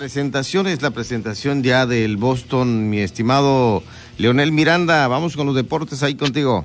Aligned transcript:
presentación 0.00 0.66
es 0.66 0.80
la 0.80 0.92
presentación 0.92 1.62
ya 1.62 1.84
del 1.84 2.16
Boston, 2.16 2.88
mi 2.88 3.00
estimado 3.00 3.82
Leonel 4.16 4.50
Miranda. 4.50 5.06
Vamos 5.08 5.36
con 5.36 5.46
los 5.46 5.54
deportes 5.54 6.02
ahí 6.02 6.14
contigo. 6.14 6.64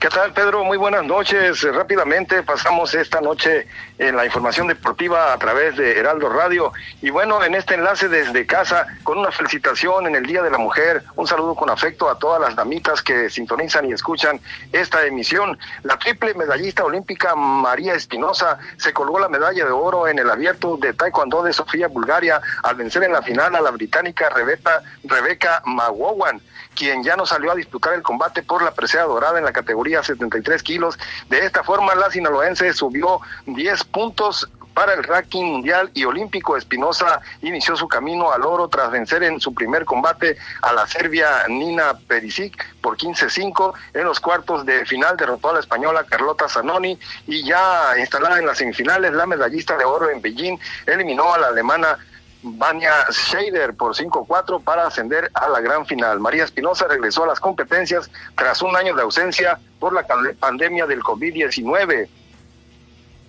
¿Qué 0.00 0.08
tal, 0.08 0.32
Pedro? 0.32 0.64
Muy 0.64 0.78
buenas 0.78 1.04
noches. 1.04 1.62
Rápidamente 1.62 2.42
pasamos 2.42 2.94
esta 2.94 3.20
noche 3.20 3.66
en 3.98 4.16
la 4.16 4.24
información 4.24 4.66
deportiva 4.66 5.34
a 5.34 5.38
través 5.38 5.76
de 5.76 5.98
Heraldo 5.98 6.30
Radio. 6.30 6.72
Y 7.02 7.10
bueno, 7.10 7.44
en 7.44 7.54
este 7.54 7.74
enlace 7.74 8.08
desde 8.08 8.46
casa, 8.46 8.86
con 9.02 9.18
una 9.18 9.30
felicitación 9.30 10.06
en 10.06 10.16
el 10.16 10.24
Día 10.24 10.42
de 10.42 10.50
la 10.50 10.56
Mujer, 10.56 11.02
un 11.16 11.26
saludo 11.26 11.54
con 11.54 11.68
afecto 11.68 12.08
a 12.08 12.18
todas 12.18 12.40
las 12.40 12.56
damitas 12.56 13.02
que 13.02 13.28
sintonizan 13.28 13.90
y 13.90 13.92
escuchan 13.92 14.40
esta 14.72 15.04
emisión. 15.04 15.58
La 15.82 15.98
triple 15.98 16.32
medallista 16.32 16.82
olímpica 16.82 17.34
María 17.34 17.92
Espinosa 17.92 18.58
se 18.78 18.94
colgó 18.94 19.18
la 19.18 19.28
medalla 19.28 19.66
de 19.66 19.70
oro 19.70 20.08
en 20.08 20.18
el 20.18 20.30
abierto 20.30 20.78
de 20.78 20.94
Taekwondo 20.94 21.42
de 21.42 21.52
Sofía, 21.52 21.88
Bulgaria, 21.88 22.40
al 22.62 22.76
vencer 22.76 23.02
en 23.02 23.12
la 23.12 23.20
final 23.20 23.54
a 23.54 23.60
la 23.60 23.70
británica 23.70 24.30
Rebeca, 24.30 24.80
Rebeca 25.04 25.60
Magowan 25.66 26.40
quien 26.74 27.02
ya 27.02 27.16
no 27.16 27.26
salió 27.26 27.52
a 27.52 27.54
disputar 27.54 27.94
el 27.94 28.02
combate 28.02 28.42
por 28.42 28.62
la 28.62 28.70
presea 28.70 29.02
dorada 29.02 29.38
en 29.38 29.44
la 29.44 29.52
categoría 29.52 29.89
73 30.02 30.62
kilos. 30.62 30.98
De 31.28 31.44
esta 31.44 31.62
forma, 31.62 31.94
la 31.94 32.10
sinaloense 32.10 32.72
subió 32.72 33.20
10 33.46 33.84
puntos 33.84 34.48
para 34.74 34.94
el 34.94 35.02
ranking 35.04 35.44
mundial 35.44 35.90
y 35.94 36.04
olímpico. 36.04 36.56
Espinosa 36.56 37.20
inició 37.42 37.76
su 37.76 37.88
camino 37.88 38.32
al 38.32 38.42
oro 38.42 38.68
tras 38.68 38.90
vencer 38.90 39.22
en 39.22 39.40
su 39.40 39.52
primer 39.54 39.84
combate 39.84 40.36
a 40.62 40.72
la 40.72 40.86
serbia 40.86 41.46
Nina 41.48 41.98
Perisic 42.08 42.66
por 42.80 42.96
15-5. 42.96 43.74
En 43.94 44.04
los 44.04 44.20
cuartos 44.20 44.64
de 44.64 44.84
final 44.86 45.16
derrotó 45.16 45.50
a 45.50 45.54
la 45.54 45.60
española 45.60 46.06
Carlota 46.08 46.48
Zanoni 46.48 46.98
y 47.26 47.44
ya 47.44 47.94
instalada 47.98 48.38
en 48.38 48.46
las 48.46 48.58
semifinales, 48.58 49.12
la 49.12 49.26
medallista 49.26 49.76
de 49.76 49.84
oro 49.84 50.10
en 50.10 50.22
Beijing 50.22 50.58
eliminó 50.86 51.34
a 51.34 51.38
la 51.38 51.48
alemana 51.48 51.98
Vania 52.42 52.92
Scheider 53.10 53.74
por 53.74 53.94
5-4 53.94 54.62
para 54.62 54.86
ascender 54.86 55.30
a 55.34 55.48
la 55.48 55.60
gran 55.60 55.86
final. 55.86 56.20
María 56.20 56.44
Espinosa 56.44 56.86
regresó 56.88 57.24
a 57.24 57.28
las 57.28 57.40
competencias 57.40 58.10
tras 58.36 58.62
un 58.62 58.76
año 58.76 58.94
de 58.94 59.02
ausencia 59.02 59.58
por 59.78 59.92
la 59.92 60.06
pandemia 60.38 60.86
del 60.86 61.00
COVID-19. 61.00 62.08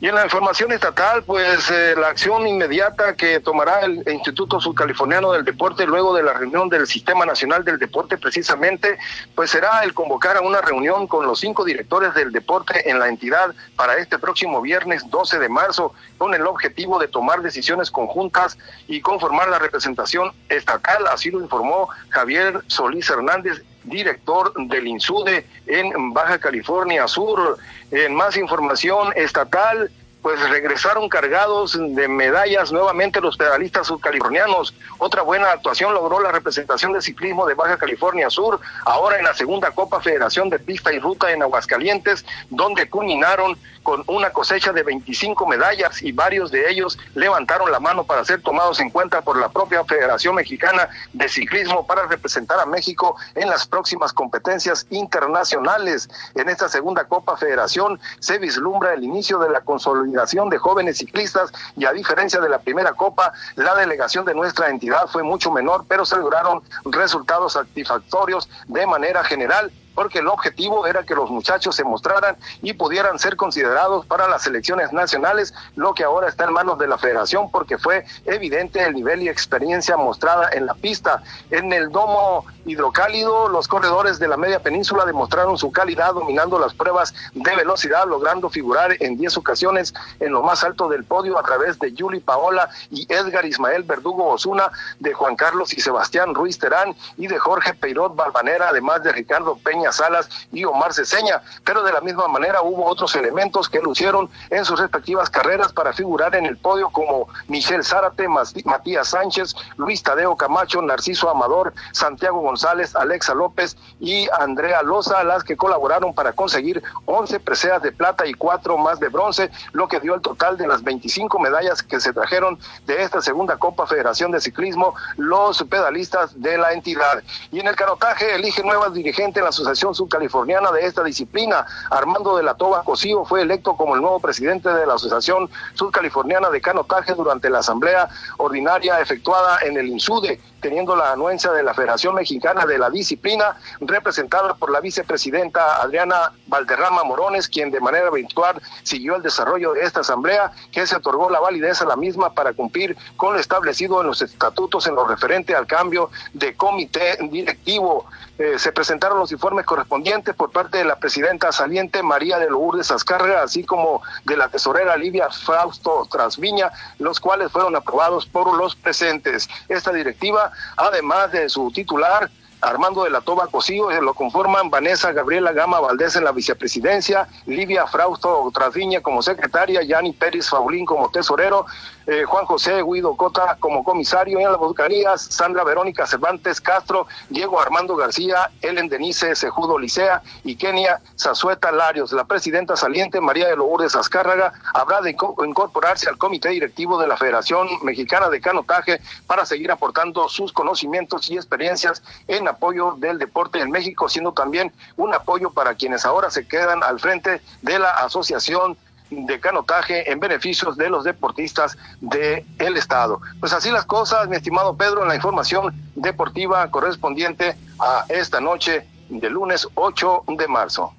Y 0.01 0.07
en 0.07 0.15
la 0.15 0.23
información 0.23 0.71
estatal, 0.71 1.21
pues 1.23 1.69
eh, 1.69 1.93
la 1.95 2.07
acción 2.07 2.47
inmediata 2.47 3.15
que 3.15 3.39
tomará 3.39 3.81
el 3.81 4.03
Instituto 4.11 4.59
Subcaliforniano 4.59 5.31
del 5.31 5.45
Deporte 5.45 5.85
luego 5.85 6.15
de 6.15 6.23
la 6.23 6.33
reunión 6.33 6.69
del 6.69 6.87
Sistema 6.87 7.23
Nacional 7.23 7.63
del 7.63 7.77
Deporte 7.77 8.17
precisamente, 8.17 8.97
pues 9.35 9.51
será 9.51 9.83
el 9.83 9.93
convocar 9.93 10.37
a 10.37 10.41
una 10.41 10.59
reunión 10.59 11.05
con 11.05 11.27
los 11.27 11.39
cinco 11.39 11.63
directores 11.63 12.15
del 12.15 12.31
deporte 12.31 12.89
en 12.89 12.97
la 12.97 13.09
entidad 13.09 13.53
para 13.75 13.97
este 13.97 14.17
próximo 14.17 14.59
viernes 14.59 15.07
12 15.07 15.37
de 15.37 15.49
marzo, 15.49 15.93
con 16.17 16.33
el 16.33 16.47
objetivo 16.47 16.97
de 16.97 17.07
tomar 17.07 17.43
decisiones 17.43 17.91
conjuntas 17.91 18.57
y 18.87 19.01
conformar 19.01 19.49
la 19.49 19.59
representación 19.59 20.33
estatal, 20.49 21.05
así 21.13 21.29
lo 21.29 21.41
informó 21.41 21.89
Javier 22.09 22.63
Solís 22.65 23.07
Hernández, 23.07 23.61
director 23.83 24.53
del 24.67 24.87
INSUDE 24.87 25.45
en 25.67 26.13
Baja 26.13 26.39
California 26.39 27.07
Sur. 27.07 27.57
En 27.91 28.15
más 28.15 28.37
información 28.37 29.11
estatal, 29.15 29.91
pues 30.21 30.39
regresaron 30.49 31.09
cargados 31.09 31.77
de 31.79 32.07
medallas 32.07 32.71
nuevamente 32.71 33.21
los 33.21 33.37
pedalistas 33.37 33.87
subcalifornianos. 33.87 34.73
Otra 34.99 35.23
buena 35.23 35.51
actuación 35.51 35.93
logró 35.93 36.19
la 36.19 36.31
representación 36.31 36.93
de 36.93 37.01
ciclismo 37.01 37.47
de 37.47 37.55
Baja 37.55 37.77
California 37.77 38.29
Sur, 38.29 38.59
ahora 38.85 39.17
en 39.17 39.25
la 39.25 39.33
segunda 39.33 39.71
Copa 39.71 39.99
Federación 40.01 40.49
de 40.49 40.59
Pista 40.59 40.93
y 40.93 40.99
Ruta 40.99 41.31
en 41.31 41.41
Aguascalientes, 41.41 42.25
donde 42.49 42.89
culminaron 42.89 43.57
con 43.81 44.03
una 44.05 44.29
cosecha 44.29 44.71
de 44.71 44.83
25 44.83 45.47
medallas 45.47 46.03
y 46.03 46.11
varios 46.11 46.51
de 46.51 46.69
ellos 46.69 46.99
levantaron 47.15 47.71
la 47.71 47.79
mano 47.79 48.03
para 48.03 48.23
ser 48.23 48.41
tomados 48.41 48.79
en 48.79 48.91
cuenta 48.91 49.21
por 49.21 49.39
la 49.39 49.49
propia 49.49 49.83
Federación 49.85 50.35
Mexicana 50.35 50.87
de 51.13 51.27
Ciclismo 51.27 51.87
para 51.87 52.05
representar 52.05 52.59
a 52.59 52.67
México 52.67 53.15
en 53.33 53.49
las 53.49 53.65
próximas 53.65 54.13
competencias 54.13 54.85
internacionales. 54.91 56.09
En 56.35 56.47
esta 56.47 56.69
segunda 56.69 57.05
Copa 57.05 57.37
Federación 57.37 57.99
se 58.19 58.37
vislumbra 58.37 58.93
el 58.93 59.03
inicio 59.03 59.39
de 59.39 59.49
la 59.49 59.61
consolidación 59.61 60.10
de 60.11 60.57
jóvenes 60.57 60.97
ciclistas 60.97 61.51
y 61.75 61.85
a 61.85 61.91
diferencia 61.91 62.39
de 62.39 62.49
la 62.49 62.59
primera 62.59 62.93
Copa, 62.93 63.33
la 63.55 63.75
delegación 63.75 64.25
de 64.25 64.33
nuestra 64.33 64.69
entidad 64.69 65.07
fue 65.07 65.23
mucho 65.23 65.51
menor, 65.51 65.85
pero 65.87 66.05
se 66.05 66.17
lograron 66.17 66.61
resultados 66.85 67.53
satisfactorios 67.53 68.49
de 68.67 68.85
manera 68.85 69.23
general 69.23 69.71
porque 69.95 70.19
el 70.19 70.27
objetivo 70.27 70.87
era 70.87 71.03
que 71.03 71.15
los 71.15 71.29
muchachos 71.29 71.75
se 71.75 71.83
mostraran 71.83 72.37
y 72.61 72.73
pudieran 72.73 73.19
ser 73.19 73.35
considerados 73.35 74.05
para 74.05 74.27
las 74.27 74.43
selecciones 74.43 74.93
nacionales, 74.93 75.53
lo 75.75 75.93
que 75.93 76.03
ahora 76.03 76.29
está 76.29 76.45
en 76.45 76.53
manos 76.53 76.77
de 76.79 76.87
la 76.87 76.97
federación 76.97 77.51
porque 77.51 77.77
fue 77.77 78.05
evidente 78.25 78.83
el 78.83 78.93
nivel 78.93 79.21
y 79.21 79.29
experiencia 79.29 79.97
mostrada 79.97 80.49
en 80.53 80.65
la 80.65 80.73
pista. 80.73 81.23
En 81.49 81.73
el 81.73 81.89
domo 81.91 82.45
hidrocálido, 82.65 83.47
los 83.47 83.67
corredores 83.67 84.19
de 84.19 84.27
la 84.27 84.37
media 84.37 84.59
península 84.59 85.05
demostraron 85.05 85.57
su 85.57 85.71
calidad 85.71 86.13
dominando 86.13 86.59
las 86.59 86.73
pruebas 86.73 87.13
de 87.33 87.55
velocidad, 87.55 88.05
logrando 88.07 88.49
figurar 88.49 88.95
en 88.99 89.17
10 89.17 89.37
ocasiones 89.37 89.93
en 90.19 90.31
lo 90.31 90.43
más 90.43 90.63
alto 90.63 90.87
del 90.89 91.03
podio 91.03 91.37
a 91.37 91.43
través 91.43 91.79
de 91.79 91.93
Yuli 91.93 92.19
Paola 92.19 92.69
y 92.89 93.11
Edgar 93.11 93.45
Ismael 93.45 93.83
Verdugo 93.83 94.27
Osuna, 94.27 94.71
de 94.99 95.13
Juan 95.13 95.35
Carlos 95.35 95.73
y 95.73 95.81
Sebastián 95.81 96.35
Ruiz 96.35 96.59
Terán 96.59 96.95
y 97.17 97.27
de 97.27 97.39
Jorge 97.39 97.73
Peirot 97.73 98.15
Balvanera, 98.15 98.69
además 98.69 99.03
de 99.03 99.11
Ricardo 99.11 99.57
Peña 99.57 99.80
Salas 99.91 100.29
y 100.51 100.65
Omar 100.65 100.93
Ceseña. 100.93 101.41
Pero 101.63 101.81
de 101.83 101.93
la 101.93 102.01
misma 102.01 102.27
manera 102.27 102.61
hubo 102.61 102.85
otros 102.85 103.15
elementos 103.15 103.69
que 103.69 103.79
lucieron 103.79 104.29
en 104.49 104.65
sus 104.65 104.79
respectivas 104.79 105.29
carreras 105.29 105.71
para 105.73 105.93
figurar 105.93 106.35
en 106.35 106.45
el 106.45 106.57
podio 106.57 106.89
como 106.89 107.27
Michel 107.47 107.83
Zárate, 107.83 108.27
Matías 108.27 109.07
Sánchez, 109.07 109.55
Luis 109.77 110.03
Tadeo 110.03 110.35
Camacho, 110.35 110.81
Narciso 110.81 111.29
Amador, 111.29 111.73
Santiago 111.93 112.41
González, 112.41 112.95
Alexa 112.95 113.33
López 113.33 113.77
y 113.99 114.27
Andrea 114.39 114.83
Loza, 114.83 115.23
las 115.23 115.43
que 115.43 115.57
colaboraron 115.57 116.13
para 116.13 116.33
conseguir 116.33 116.83
11 117.05 117.39
preseas 117.39 117.81
de 117.81 117.91
plata 117.91 118.25
y 118.25 118.33
4 118.33 118.77
más 118.77 118.99
de 118.99 119.09
bronce, 119.09 119.49
lo 119.71 119.87
que 119.87 119.99
dio 119.99 120.15
el 120.15 120.21
total 120.21 120.57
de 120.57 120.67
las 120.67 120.83
25 120.83 121.39
medallas 121.39 121.81
que 121.81 121.99
se 121.99 122.13
trajeron 122.13 122.59
de 122.85 123.01
esta 123.01 123.21
segunda 123.21 123.57
Copa 123.57 123.87
Federación 123.87 124.31
de 124.31 124.41
Ciclismo 124.41 124.95
los 125.17 125.63
pedalistas 125.63 126.39
de 126.41 126.57
la 126.57 126.73
entidad. 126.73 127.23
Y 127.51 127.59
en 127.59 127.67
el 127.67 127.75
canotaje 127.75 128.35
elige 128.35 128.63
nuevas 128.63 128.93
dirigentes 128.93 129.37
en 129.37 129.43
la 129.43 129.49
Asociación 129.49 129.70
Subcaliforniana 129.75 130.71
de 130.71 130.85
esta 130.85 131.03
disciplina. 131.03 131.65
Armando 131.89 132.37
de 132.37 132.43
la 132.43 132.53
Toba 132.55 132.83
Cosío 132.83 133.25
fue 133.25 133.41
electo 133.41 133.75
como 133.75 133.95
el 133.95 134.01
nuevo 134.01 134.19
presidente 134.19 134.69
de 134.69 134.85
la 134.85 134.95
Asociación 134.95 135.49
Subcaliforniana 135.73 136.49
de 136.49 136.61
Canotaje 136.61 137.13
durante 137.13 137.49
la 137.49 137.59
asamblea 137.59 138.09
ordinaria 138.37 138.99
efectuada 138.99 139.59
en 139.63 139.77
el 139.77 139.87
INSUDE 139.87 140.39
teniendo 140.61 140.95
la 140.95 141.11
anuencia 141.11 141.51
de 141.51 141.63
la 141.63 141.73
Federación 141.73 142.15
Mexicana 142.15 142.65
de 142.65 142.77
la 142.77 142.89
Disciplina, 142.89 143.57
representada 143.81 144.53
por 144.53 144.71
la 144.71 144.79
vicepresidenta 144.79 145.81
Adriana 145.81 146.31
Valderrama 146.47 147.03
Morones, 147.03 147.47
quien 147.47 147.71
de 147.71 147.79
manera 147.79 148.09
virtual 148.09 148.61
siguió 148.83 149.15
el 149.15 149.23
desarrollo 149.23 149.73
de 149.73 149.81
esta 149.81 150.01
asamblea, 150.01 150.51
que 150.71 150.85
se 150.87 150.95
otorgó 150.95 151.29
la 151.29 151.39
validez 151.39 151.81
a 151.81 151.85
la 151.85 151.95
misma 151.95 152.33
para 152.33 152.53
cumplir 152.53 152.95
con 153.17 153.33
lo 153.33 153.39
establecido 153.39 154.01
en 154.01 154.07
los 154.07 154.21
estatutos 154.21 154.87
en 154.87 154.95
lo 154.95 155.05
referente 155.05 155.55
al 155.55 155.67
cambio 155.67 156.09
de 156.33 156.55
comité 156.55 157.17
directivo. 157.29 158.05
Eh, 158.37 158.57
se 158.57 158.71
presentaron 158.71 159.19
los 159.19 159.31
informes 159.31 159.65
correspondientes 159.65 160.33
por 160.33 160.51
parte 160.51 160.79
de 160.79 160.85
la 160.85 160.95
presidenta 160.95 161.51
saliente 161.51 162.01
María 162.01 162.39
de 162.39 162.49
Lourdes 162.49 162.89
Azcárraga, 162.91 163.43
así 163.43 163.63
como 163.63 164.01
de 164.23 164.37
la 164.37 164.49
tesorera 164.49 164.97
Livia 164.97 165.29
Fausto 165.29 166.07
Trasviña, 166.09 166.71
los 166.97 167.19
cuales 167.19 167.51
fueron 167.51 167.75
aprobados 167.75 168.25
por 168.25 168.55
los 168.57 168.75
presentes. 168.75 169.47
Esta 169.69 169.91
directiva 169.91 170.50
además 170.77 171.31
de 171.31 171.49
su 171.49 171.71
titular, 171.71 172.29
Armando 172.61 173.03
de 173.03 173.09
la 173.09 173.21
Toba 173.21 173.47
Cosío, 173.47 173.89
lo 174.01 174.13
conforman 174.13 174.69
Vanessa 174.69 175.11
Gabriela 175.11 175.51
Gama 175.51 175.79
Valdés 175.79 176.15
en 176.15 176.23
la 176.23 176.31
vicepresidencia, 176.31 177.27
Livia 177.45 177.87
Frausto 177.87 178.49
Trasviña 178.53 179.01
como 179.01 179.21
secretaria, 179.21 179.81
Yanni 179.81 180.13
Pérez 180.13 180.49
Faulín 180.49 180.85
como 180.85 181.09
tesorero, 181.09 181.65
eh, 182.07 182.23
Juan 182.23 182.45
José 182.45 182.81
Guido 182.83 183.15
Cota 183.15 183.57
como 183.59 183.83
comisario 183.83 184.39
en 184.39 184.45
las 184.45 184.57
bocarías, 184.57 185.21
Sandra 185.21 185.63
Verónica 185.63 186.05
Cervantes 186.05 186.59
Castro, 186.59 187.07
Diego 187.29 187.59
Armando 187.59 187.95
García, 187.95 188.51
Ellen 188.61 188.89
Denise 188.89 189.35
Sejudo 189.35 189.77
Licea 189.77 190.21
y 190.43 190.55
Kenia 190.55 190.99
Zazueta 191.17 191.71
Larios. 191.71 192.11
La 192.11 192.25
presidenta 192.25 192.75
saliente, 192.75 193.21
María 193.21 193.47
de 193.47 193.55
Lourdes 193.55 193.95
Azcárraga, 193.95 194.53
habrá 194.73 195.01
de 195.01 195.11
incorporarse 195.11 196.09
al 196.09 196.17
comité 196.17 196.49
directivo 196.49 196.99
de 196.99 197.07
la 197.07 197.17
Federación 197.17 197.67
Mexicana 197.83 198.29
de 198.29 198.41
Canotaje 198.41 198.99
para 199.27 199.45
seguir 199.45 199.71
aportando 199.71 200.27
sus 200.29 200.51
conocimientos 200.51 201.29
y 201.29 201.37
experiencias 201.37 202.03
en 202.27 202.50
apoyo 202.51 202.95
del 202.97 203.17
deporte 203.17 203.59
en 203.59 203.71
México, 203.71 204.07
siendo 204.07 204.31
también 204.31 204.71
un 204.97 205.13
apoyo 205.13 205.49
para 205.49 205.75
quienes 205.75 206.05
ahora 206.05 206.29
se 206.29 206.47
quedan 206.47 206.83
al 206.83 206.99
frente 206.99 207.41
de 207.61 207.79
la 207.79 207.89
Asociación 207.89 208.77
de 209.11 209.39
canotaje 209.39 210.09
en 210.09 210.19
beneficios 210.19 210.77
de 210.77 210.89
los 210.89 211.03
deportistas 211.03 211.77
del 211.99 212.45
el 212.59 212.77
Estado. 212.77 213.19
Pues 213.39 213.51
así 213.53 213.69
las 213.69 213.85
cosas, 213.85 214.29
mi 214.29 214.37
estimado 214.37 214.75
Pedro, 214.75 215.01
en 215.01 215.09
la 215.09 215.15
información 215.15 215.73
deportiva 215.95 216.69
correspondiente 216.71 217.57
a 217.79 218.05
esta 218.07 218.39
noche 218.39 218.87
de 219.09 219.29
lunes 219.29 219.67
8 219.75 220.23
de 220.27 220.47
marzo. 220.47 220.93